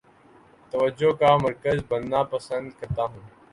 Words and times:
توجہ 0.73 1.11
کا 1.19 1.31
مرکز 1.43 1.77
بننا 1.89 2.21
پسند 2.31 2.69
کرتا 2.79 3.03
ہوں 3.03 3.23